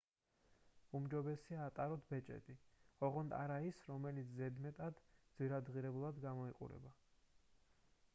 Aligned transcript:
უმჯობესია 0.99 1.65
ატაროთ 1.65 2.07
ბეჭედი 2.13 2.55
ოღონდ 3.07 3.35
არა 3.41 3.57
ის 3.67 3.83
რომელიც 3.91 4.31
ზედმეტად 4.39 5.03
ძვირადღირებულად 5.37 6.19
გამოიყურება 6.25 6.95